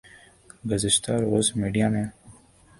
[0.69, 2.05] گزشتہ روز میڈیا میں